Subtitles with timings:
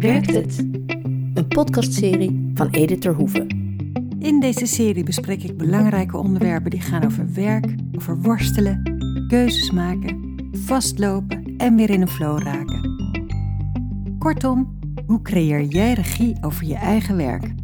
[0.00, 0.58] Werkt het?
[1.34, 3.46] Een podcastserie van Edith Terhoeven.
[4.18, 8.82] In deze serie bespreek ik belangrijke onderwerpen die gaan over werk, over worstelen,
[9.28, 12.96] keuzes maken, vastlopen en weer in een flow raken.
[14.18, 17.54] Kortom, hoe creëer jij regie over je eigen werk?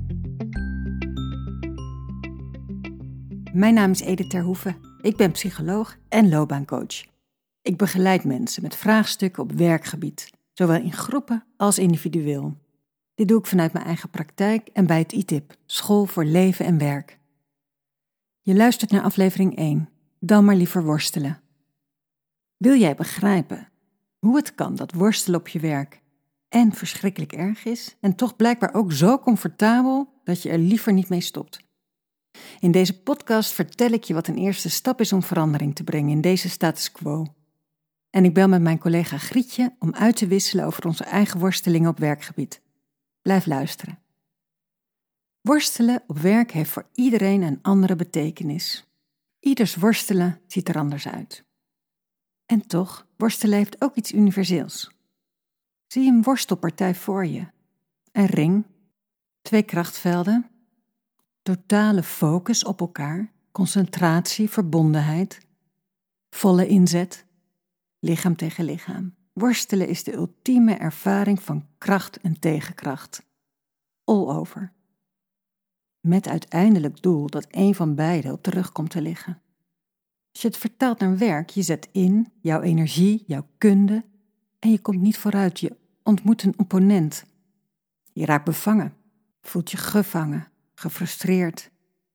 [3.53, 4.77] Mijn naam is Edith Terhoeven.
[5.01, 7.05] Ik ben psycholoog en loopbaancoach.
[7.63, 12.57] Ik begeleid mensen met vraagstukken op werkgebied, zowel in groepen als individueel.
[13.15, 16.79] Dit doe ik vanuit mijn eigen praktijk en bij het ITIP, School voor Leven en
[16.79, 17.19] Werk.
[18.41, 19.89] Je luistert naar aflevering 1,
[20.21, 21.41] dan maar liever worstelen.
[22.57, 23.69] Wil jij begrijpen
[24.19, 26.03] hoe het kan dat worstelen op je werk
[26.49, 31.09] en verschrikkelijk erg is en toch blijkbaar ook zo comfortabel dat je er liever niet
[31.09, 31.65] mee stopt?
[32.61, 36.11] In deze podcast vertel ik je wat een eerste stap is om verandering te brengen
[36.11, 37.36] in deze status quo.
[38.11, 41.91] En ik bel met mijn collega Grietje om uit te wisselen over onze eigen worstelingen
[41.91, 42.63] op werkgebied.
[43.23, 43.99] Blijf luisteren.
[45.41, 48.87] Worstelen op werk heeft voor iedereen een andere betekenis.
[49.41, 51.45] Ieders worstelen ziet er anders uit.
[52.47, 54.91] En toch, worstelen heeft ook iets universeels.
[55.87, 57.47] Zie een worstelpartij voor je.
[58.13, 58.65] Een ring,
[59.43, 60.51] twee krachtvelden,
[61.43, 65.47] totale focus op elkaar, concentratie, verbondenheid,
[66.31, 67.26] volle inzet,
[67.99, 69.15] lichaam tegen lichaam.
[69.33, 73.23] Worstelen is de ultieme ervaring van kracht en tegenkracht.
[74.05, 74.73] All over.
[76.01, 79.41] Met uiteindelijk doel dat een van beiden op de rug komt te liggen.
[80.33, 84.05] Als je het vertaalt naar werk, je zet in jouw energie, jouw kunde
[84.59, 85.61] en je komt niet vooruit.
[85.61, 87.25] Je ontmoet een opponent.
[88.13, 88.95] Je raakt bevangen,
[89.41, 91.71] voelt je gevangen, gefrustreerd.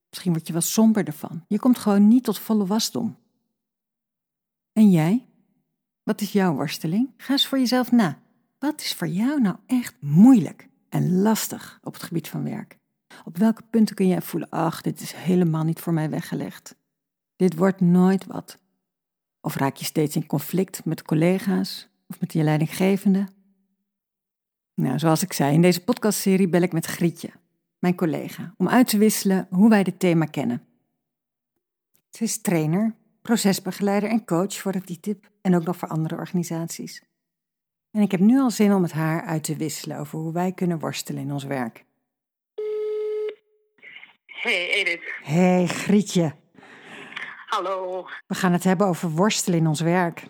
[0.10, 1.46] Misschien word je wel somber ervan.
[1.48, 3.18] Je komt gewoon niet tot volle wasdom.
[4.74, 5.26] En jij?
[6.04, 7.10] Wat is jouw worsteling?
[7.18, 8.20] Ga eens voor jezelf na.
[8.60, 12.80] Wat is voor jou nou echt moeilijk en lastig op het gebied van werk?
[13.26, 16.76] Op welke punten kun jij voelen: ach, dit is helemaal niet voor mij weggelegd?
[17.36, 18.60] Dit wordt nooit wat.
[19.42, 23.28] Of raak je steeds in conflict met collega's of met je leidinggevende?
[24.74, 27.30] Nou, zoals ik zei, in deze podcastserie bel ik met Grietje,
[27.80, 30.66] mijn collega, om uit te wisselen hoe wij dit thema kennen.
[32.10, 37.02] Ze is trainer, procesbegeleider en coach voor het DTIP en ook nog voor andere organisaties.
[37.92, 40.52] En ik heb nu al zin om met haar uit te wisselen over hoe wij
[40.52, 41.86] kunnen worstelen in ons werk.
[44.26, 45.14] Hey Edith.
[45.24, 46.36] Hey Grietje,
[47.46, 48.08] Hallo.
[48.28, 50.24] we gaan het hebben over worstelen in ons werk.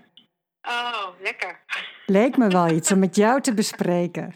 [0.62, 1.60] Oh, lekker.
[2.06, 4.34] Leek me wel iets om met jou te bespreken.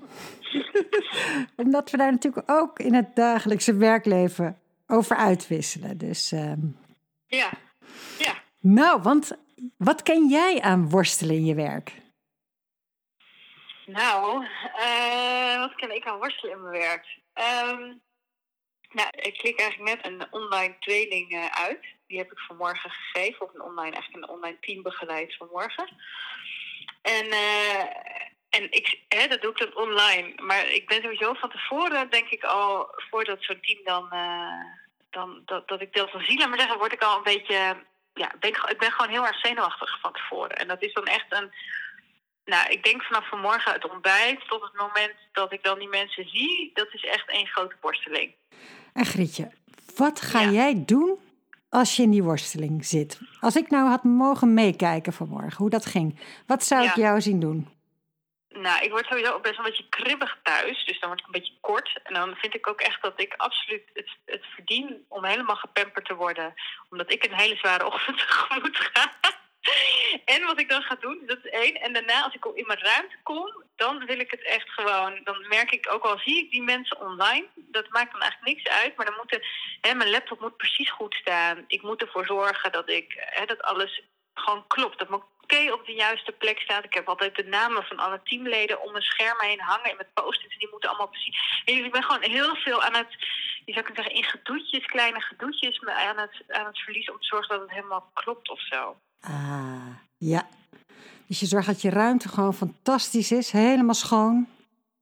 [1.56, 5.98] Omdat we daar natuurlijk ook in het dagelijkse werkleven over uitwisselen.
[5.98, 6.60] Dus, ehm,
[7.28, 7.50] Ja.
[8.68, 9.38] Nou, want
[9.78, 11.92] wat ken jij aan worstelen in je werk?
[13.86, 14.46] Nou,
[14.76, 17.20] eh, wat ken ik aan worstelen in mijn werk?
[17.34, 17.82] Ehm,
[18.90, 21.86] nou, ik klik eigenlijk net een online training eh, uit.
[22.08, 23.46] Die heb ik vanmorgen gegeven.
[23.46, 25.90] Of een online, eigenlijk een online team begeleid vanmorgen.
[27.02, 27.80] En, eh,
[28.50, 30.42] en ik, hè, dat doe ik dan online.
[30.42, 34.10] Maar ik ben sowieso van tevoren, denk ik al, voordat zo'n team dan,
[35.10, 37.86] dan dat, dat ik deel van zie, laat maar zeggen, word ik al een beetje,
[38.16, 40.56] ja, ben ik, ik ben gewoon heel erg zenuwachtig van tevoren.
[40.58, 41.52] En dat is dan echt een,
[42.46, 46.30] nou, ik denk vanaf vanmorgen het ontbijt tot het moment dat ik dan die mensen
[46.30, 48.34] zie, dat is echt één grote borsteling.
[48.94, 49.52] En Grietje,
[49.96, 50.50] wat ga Ja.
[50.50, 51.20] jij doen
[51.70, 53.20] als je in die worsteling zit?
[53.40, 57.40] Als ik nou had mogen meekijken vanmorgen, hoe dat ging, wat zou ik jou zien
[57.40, 57.74] doen?
[58.58, 60.86] Nou, ik word sowieso best wel een beetje kribbig thuis.
[60.86, 62.00] Dus dan word ik een beetje kort.
[62.04, 66.06] En dan vind ik ook echt dat ik absoluut het, het verdien om helemaal gepamperd
[66.06, 66.54] te worden.
[66.90, 69.12] Omdat ik een hele zware ochtend tegemoet ga.
[70.26, 71.74] En wat ik dan ga doen, dat is één.
[71.82, 75.22] En daarna, als ik in mijn ruimte kom, dan wil ik het echt gewoon.
[75.24, 78.70] Dan merk ik, ook al zie ik die mensen online, dat maakt dan eigenlijk niks
[78.70, 78.96] uit.
[78.96, 79.40] Maar dan moet
[79.82, 81.64] hè, mijn laptop moet precies goed staan.
[81.68, 84.02] Ik moet ervoor zorgen dat, ik, hè, dat alles
[84.34, 85.00] gewoon klopt.
[85.00, 86.84] Dat mijn oké op de juiste plek staat.
[86.84, 89.90] Ik heb altijd de namen van alle teamleden om mijn scherm heen hangen.
[89.90, 91.62] En met post-its, die moeten allemaal precies...
[91.66, 93.12] En ik ben gewoon heel veel aan het,
[93.66, 95.80] je zou kunnen zeggen, in gedoetjes, kleine gedoetjes...
[95.80, 98.98] me aan het, aan het verliezen om te zorgen dat het helemaal klopt of zo.
[99.22, 100.48] Ah, ja.
[101.28, 104.48] Dus je zorgt dat je ruimte gewoon fantastisch is, helemaal schoon.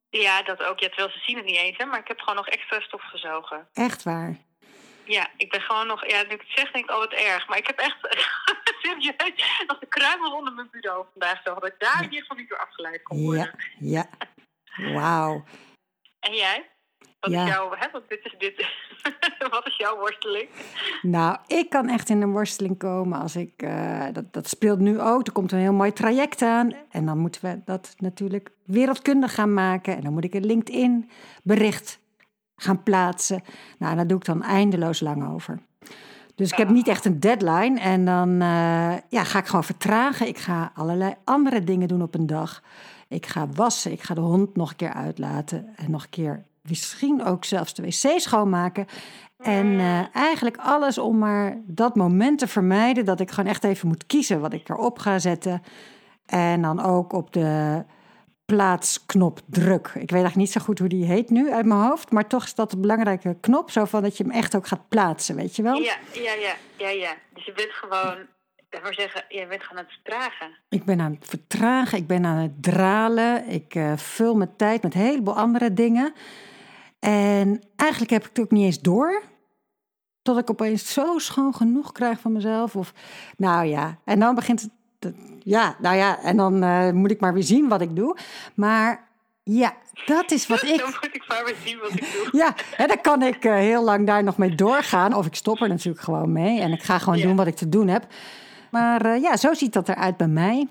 [0.10, 0.80] Ja, dat ook.
[0.80, 3.02] Ja, terwijl ze zien het niet eens, hè, maar ik heb gewoon nog extra stof
[3.02, 3.68] gezogen.
[3.74, 4.38] Echt waar.
[5.06, 6.08] Ja, ik ben gewoon nog...
[6.08, 7.48] Ja, nu ik het zeg, denk ik, oh, wat erg.
[7.48, 7.98] Maar ik heb echt...
[8.84, 11.54] serieus, als de kruimel onder mijn bureau vandaag zo...
[11.54, 13.52] dat ik daar in ieder geval niet door afgeleid kon worden.
[13.80, 14.06] Ja,
[14.78, 14.94] ja.
[14.94, 15.44] Wauw.
[16.20, 16.70] En jij?
[17.20, 17.44] Wat Ja.
[17.46, 18.66] is jouw, hè, want dit is dit.
[19.52, 20.50] Wat is jouw worsteling?
[21.02, 23.62] Nou, ik kan echt in een worsteling komen als ik.
[23.62, 25.28] eh, dat, dat speelt nu ook.
[25.28, 26.74] Er komt een heel mooi traject aan.
[26.90, 29.96] En dan moeten we dat natuurlijk wereldkundig gaan maken.
[29.96, 32.00] En dan moet ik een LinkedIn-bericht
[32.56, 33.44] gaan plaatsen.
[33.78, 35.60] Nou, daar doe ik dan eindeloos lang over.
[36.36, 37.80] Dus ik heb niet echt een deadline.
[37.80, 40.28] En dan eh, ja, ga ik gewoon vertragen.
[40.28, 42.64] Ik ga allerlei andere dingen doen op een dag.
[43.08, 43.92] Ik ga wassen.
[43.92, 45.68] Ik ga de hond nog een keer uitlaten.
[45.76, 48.86] En nog een keer misschien ook zelfs de wc schoonmaken.
[49.38, 53.88] En eh, eigenlijk alles om maar dat moment te vermijden dat ik gewoon echt even
[53.88, 55.62] moet kiezen wat ik erop ga zetten.
[56.26, 57.84] En dan ook op de
[58.46, 59.88] plaatsknop druk.
[59.88, 62.44] Ik weet eigenlijk niet zo goed hoe die heet nu uit mijn hoofd, maar toch
[62.44, 65.56] is dat een belangrijke knop, zo van dat je hem echt ook gaat plaatsen, weet
[65.56, 65.76] je wel?
[65.76, 67.16] Ja, ja, ja, ja, ja.
[67.34, 68.18] Dus je bent gewoon,
[68.70, 70.58] ik maar zeggen, je bent gewoon aan het vertragen.
[70.70, 74.84] Ik ben aan het vertragen, ik ben aan het dralen, ik eh, vul mijn tijd
[74.84, 76.14] met een heleboel andere dingen.
[77.00, 79.24] En eigenlijk heb ik het ook niet eens door.
[80.22, 82.76] Tot ik opeens zo schoon genoeg krijg van mezelf.
[82.76, 82.94] Of,
[83.38, 84.72] nou ja, en dan begint het.
[85.12, 88.18] Te- Ja, nou ja, en dan eh, moet ik maar weer zien wat ik doe.
[88.54, 89.08] Maar
[89.44, 89.74] ja,
[90.06, 90.86] dat is wat Dan ik.
[90.86, 92.28] moet ik maar weer zien wat ik doe.
[92.32, 95.14] Ja, en dan kan ik eh, heel lang daar nog mee doorgaan.
[95.14, 96.60] Of ik stop er natuurlijk gewoon mee.
[96.60, 97.26] En ik ga gewoon Ja.
[97.26, 98.06] doen wat ik te doen heb.
[98.72, 100.68] Maar eh, ja, zo ziet dat eruit bij mij.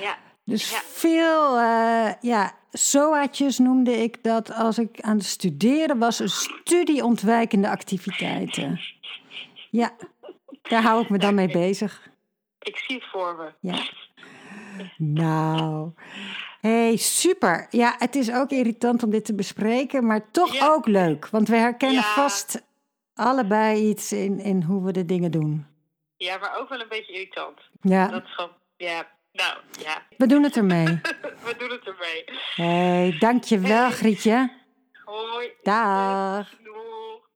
[0.00, 0.78] Ja, Dus Ja.
[0.84, 6.18] veel, eh, ja, SOA'tjes noemde ik dat als ik aan het studeren was.
[6.18, 8.80] Een studieontwijkende activiteiten.
[9.70, 9.90] Ja,
[10.62, 12.08] daar hou ik me dan mee bezig.
[12.62, 13.70] Ik zie het voor me.
[13.70, 13.88] Ja.
[14.96, 15.90] Nou,
[16.60, 17.66] hey, super.
[17.70, 20.66] Ja, het is ook irritant om dit te bespreken, maar toch Ja.
[20.68, 21.28] ook leuk.
[21.28, 22.14] Want we herkennen Ja.
[22.14, 22.62] vast
[23.14, 25.66] allebei iets in, in hoe we de dingen doen.
[26.16, 27.60] Ja, maar ook wel een beetje irritant.
[27.80, 30.84] Ja, Dat is gewoon, ja, nou, ja, we doen het ermee.
[31.46, 32.24] we doen het ermee.
[32.54, 33.90] hey, dankjewel Hey.
[33.90, 34.52] Grietje.
[35.04, 35.50] Hoi.
[35.62, 36.50] Dag.
[36.64, 37.28] Doeg.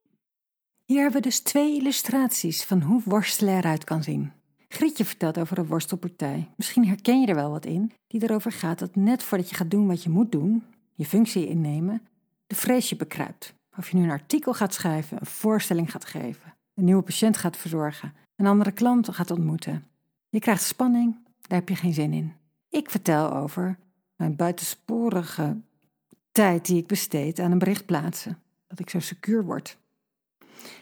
[0.84, 4.32] Hier hebben we dus twee illustraties van hoe worstelen eruit kan zien.
[4.68, 6.48] Grietje vertelt over een worstelpartij.
[6.56, 9.70] Misschien herken je er wel wat in, die erover gaat dat net voordat je gaat
[9.70, 10.64] doen wat je moet doen,
[10.94, 12.02] je functie innemen,
[12.46, 13.54] de vrees je bekruipt.
[13.76, 17.56] Of je nu een artikel gaat schrijven, een voorstelling gaat geven, een nieuwe patiënt gaat
[17.56, 19.86] verzorgen, een andere klant gaat ontmoeten.
[20.28, 22.32] Je krijgt spanning, daar heb je geen zin in.
[22.68, 23.78] Ik vertel over
[24.16, 25.56] mijn buitensporige
[26.32, 29.78] tijd die ik besteed aan een bericht plaatsen, dat ik zo secuur word.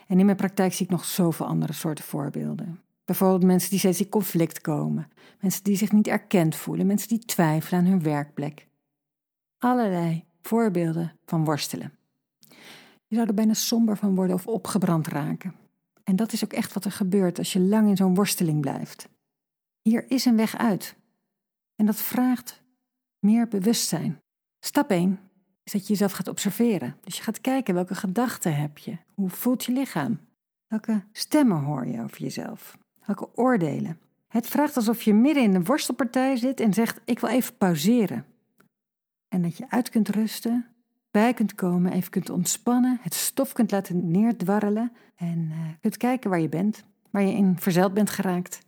[0.06, 2.80] En in mijn praktijk zie ik nog zoveel andere soorten voorbeelden.
[3.04, 5.08] Bijvoorbeeld mensen die steeds in conflict komen,
[5.40, 8.68] mensen die zich niet erkend voelen, mensen die twijfelen aan hun werkplek.
[9.58, 11.92] Allerlei voorbeelden van worstelen.
[13.06, 15.54] Je zou er bijna somber van worden of opgebrand raken.
[16.04, 19.08] En dat is ook echt wat er gebeurt als je lang in zo'n worsteling blijft.
[19.82, 20.96] Hier is een weg uit.
[21.76, 22.62] En dat vraagt
[23.18, 24.20] meer bewustzijn.
[24.60, 25.18] Stap 1
[25.62, 26.96] is dat je jezelf gaat observeren.
[27.00, 30.20] Dus je gaat kijken welke gedachten heb je, hoe voelt je lichaam,
[30.66, 33.98] welke stemmen hoor je over jezelf, welke oordelen.
[34.28, 38.26] Het vraagt alsof je midden in een worstelpartij zit en zegt: Ik wil even pauzeren.
[39.28, 40.66] En dat je uit kunt rusten,
[41.10, 46.30] bij kunt komen, even kunt ontspannen, het stof kunt laten neerdwarrelen en eh, kunt kijken
[46.30, 48.58] waar je bent, waar je in verzeild bent geraakt.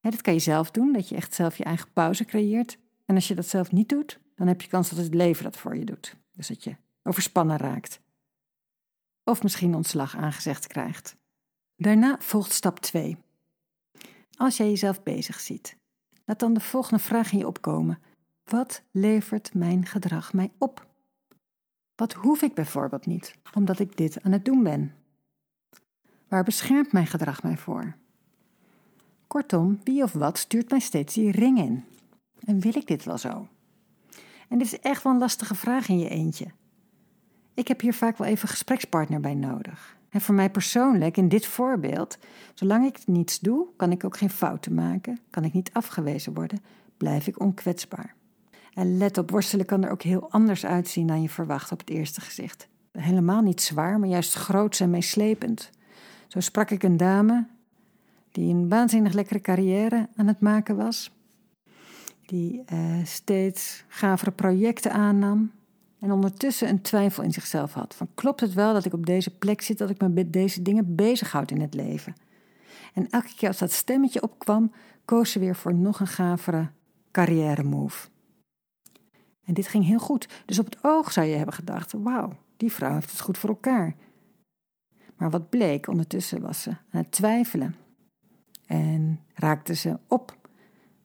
[0.00, 2.78] Dat kan je zelf doen, dat je echt zelf je eigen pauze creëert.
[3.06, 5.56] En als je dat zelf niet doet, dan heb je kans dat het leven dat
[5.56, 6.16] voor je doet.
[6.32, 8.00] Dus dat je overspannen raakt.
[9.24, 11.16] Of misschien ontslag aangezegd krijgt.
[11.82, 13.16] Daarna volgt stap 2.
[14.36, 15.76] Als jij jezelf bezig ziet,
[16.24, 17.98] laat dan de volgende vraag in je opkomen.
[18.44, 20.86] Wat levert mijn gedrag mij op?
[21.94, 24.94] Wat hoef ik bijvoorbeeld niet, omdat ik dit aan het doen ben?
[26.28, 27.96] Waar beschermt mijn gedrag mij voor?
[29.26, 31.84] Kortom, wie of wat stuurt mij steeds die ring in?
[32.44, 33.48] En wil ik dit wel zo?
[34.48, 36.46] En dit is echt wel een lastige vraag in je eentje.
[37.54, 40.00] Ik heb hier vaak wel even een gesprekspartner bij nodig.
[40.12, 42.18] En voor mij persoonlijk, in dit voorbeeld,
[42.54, 46.62] zolang ik niets doe, kan ik ook geen fouten maken, kan ik niet afgewezen worden,
[46.96, 48.14] blijf ik onkwetsbaar.
[48.72, 51.90] En let op, worstelen kan er ook heel anders uitzien dan je verwacht op het
[51.90, 52.68] eerste gezicht.
[52.92, 55.70] Helemaal niet zwaar, maar juist groots en meeslepend.
[56.28, 57.46] Zo sprak ik een dame
[58.30, 61.10] die een waanzinnig lekkere carrière aan het maken was
[62.32, 65.50] die eh, steeds gavere projecten aannam
[66.02, 67.94] en ondertussen een twijfel in zichzelf had.
[67.94, 70.62] Van klopt het wel dat ik op deze plek zit, dat ik me met deze
[70.62, 72.14] dingen bezighoud in het leven?
[72.94, 74.72] En elke keer als dat stemmetje opkwam,
[75.04, 76.68] koos ze weer voor nog een gavere
[77.10, 78.08] carrière move.
[79.44, 80.28] En dit ging heel goed.
[80.46, 83.48] Dus op het oog zou je hebben gedacht: wauw, die vrouw heeft het goed voor
[83.48, 83.94] elkaar.
[85.16, 87.76] Maar wat bleek, ondertussen was ze aan het twijfelen.
[88.66, 90.36] En raakte ze op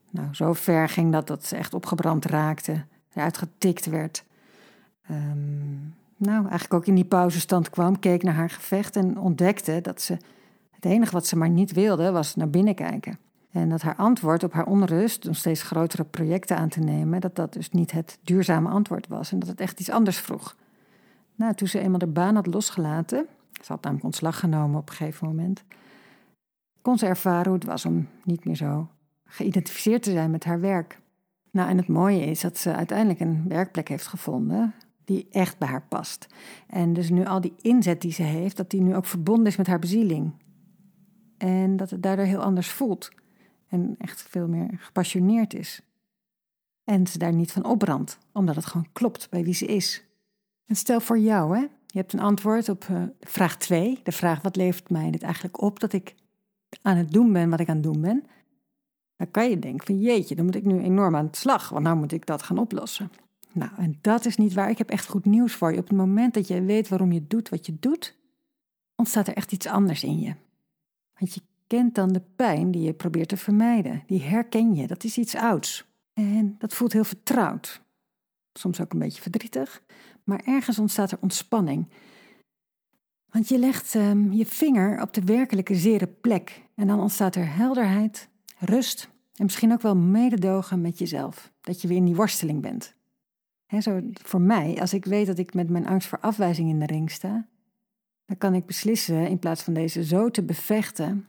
[0.10, 4.26] nou, zo ver ging dat dat ze echt opgebrand raakte, eruit getikt werd.
[5.08, 5.76] Ehm,
[6.18, 10.18] nou, eigenlijk ook in die pauzestand kwam, keek naar haar gevecht en ontdekte dat ze
[10.72, 13.20] het enige wat ze maar niet wilde was naar binnen kijken.
[13.52, 17.36] En dat haar antwoord op haar onrust om steeds grotere projecten aan te nemen, dat
[17.36, 20.56] dat dus niet het duurzame antwoord was en dat het echt iets anders vroeg.
[21.36, 24.96] Nou, toen ze eenmaal de baan had losgelaten, ze had namelijk ontslag genomen op een
[24.96, 25.64] gegeven moment,
[26.82, 28.88] kon ze ervaren hoe het was om niet meer zo
[29.26, 31.00] geïdentificeerd te zijn met haar werk.
[31.52, 34.74] Nou, en het mooie is dat ze uiteindelijk een werkplek heeft gevonden
[35.08, 36.28] die echt bij haar past.
[36.68, 39.56] En dus nu al die inzet die ze heeft, dat die nu ook verbonden is
[39.56, 40.32] met haar bezieling.
[41.38, 43.12] En dat het daardoor heel anders voelt.
[43.68, 45.82] En echt veel meer gepassioneerd is.
[46.84, 50.04] En ze daar niet van opbrandt, omdat het gewoon klopt bij wie ze is.
[50.66, 54.42] En stel voor jou, hè, je hebt een antwoord op uh, vraag 2, de vraag
[54.42, 56.16] wat levert mij dit eigenlijk op dat ik
[56.82, 58.24] aan het doen ben wat ik aan het doen ben.
[59.16, 61.84] Dan kan je denken van jeetje, dan moet ik nu enorm aan de slag, want
[61.84, 63.12] nou moet ik dat gaan oplossen.
[63.58, 64.70] Nou, en dat is niet waar.
[64.70, 65.78] Ik heb echt goed nieuws voor je.
[65.78, 68.18] Op het moment dat je weet waarom je doet wat je doet,
[68.96, 70.34] ontstaat er echt iets anders in je.
[71.20, 74.04] Want je kent dan de pijn die je probeert te vermijden.
[74.08, 75.86] Die herken je, dat is iets ouds.
[76.14, 77.82] En dat voelt heel vertrouwd.
[78.54, 79.84] Soms ook een beetje verdrietig,
[80.24, 81.88] maar ergens ontstaat er ontspanning.
[83.30, 87.56] Want je legt um, je vinger op de werkelijke zere plek en dan ontstaat er
[87.56, 91.52] helderheid, rust en misschien ook wel mededogen met jezelf.
[91.62, 92.97] Dat je weer in die worsteling bent.
[93.80, 96.86] Zo voor mij, als ik weet dat ik met mijn angst voor afwijzing in de
[96.86, 97.48] ring sta,
[98.26, 101.28] dan kan ik beslissen in plaats van deze zo te bevechten,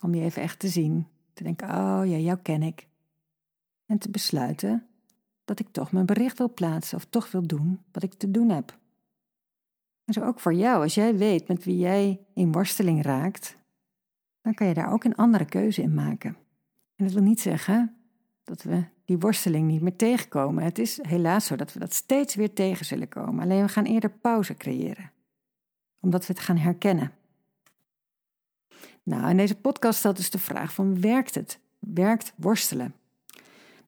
[0.00, 2.86] om die even echt te zien, te denken: oh ja, jou ken ik.
[3.86, 4.86] En te besluiten
[5.44, 8.48] dat ik toch mijn bericht wil plaatsen of toch wil doen wat ik te doen
[8.48, 8.78] heb.
[10.04, 13.56] En zo ook voor jou, als jij weet met wie jij in worsteling raakt,
[14.40, 16.36] dan kan je daar ook een andere keuze in maken.
[16.96, 17.96] En dat wil niet zeggen
[18.44, 20.64] dat we die worsteling niet meer tegenkomen.
[20.64, 23.44] Het is helaas zo dat we dat steeds weer tegen zullen komen.
[23.44, 25.10] Alleen we gaan eerder pauze creëren,
[26.00, 27.12] omdat we het gaan herkennen.
[29.02, 31.58] Nou, in deze podcast stelt dus de vraag van werkt het?
[31.78, 32.94] Werkt worstelen?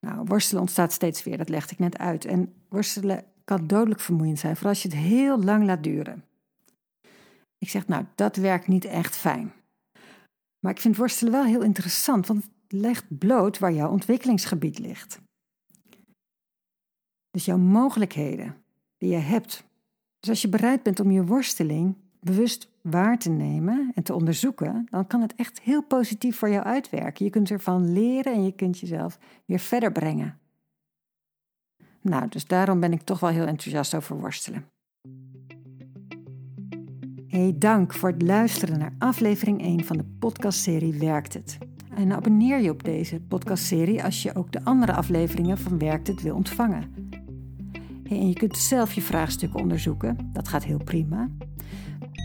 [0.00, 2.24] Nou, worstelen ontstaat steeds weer, dat legde ik net uit.
[2.24, 6.24] En worstelen kan dodelijk vermoeiend zijn, vooral als je het heel lang laat duren.
[7.58, 9.52] Ik zeg, nou, dat werkt niet echt fijn.
[10.58, 15.20] Maar ik vind worstelen wel heel interessant, want legt bloot waar jouw ontwikkelingsgebied ligt.
[17.30, 18.56] Dus jouw mogelijkheden
[18.96, 19.64] die je hebt.
[20.20, 24.86] Dus als je bereid bent om je worsteling bewust waar te nemen en te onderzoeken,
[24.90, 27.24] dan kan het echt heel positief voor jou uitwerken.
[27.24, 30.38] Je kunt ervan leren en je kunt jezelf weer verder brengen.
[32.00, 34.66] Nou, dus daarom ben ik toch wel heel enthousiast over worstelen.
[37.26, 41.58] Hey, dank voor het luisteren naar aflevering 1 van de podcastserie Werkt het.
[41.96, 46.22] En abonneer je op deze podcastserie als je ook de andere afleveringen van Werkt het
[46.22, 46.84] wil ontvangen.
[48.08, 51.28] En je kunt zelf je vraagstukken onderzoeken, dat gaat heel prima.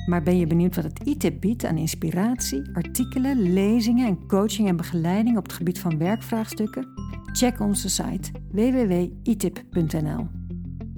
[0.06, 4.76] Maar ben je benieuwd wat het ITIP biedt aan inspiratie, artikelen, lezingen en coaching en
[4.76, 6.88] begeleiding op het gebied van werkvraagstukken?
[7.32, 10.28] Check onze site www.itip.nl.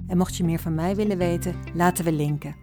[0.06, 2.61] En mocht je meer van mij willen weten, laten we linken.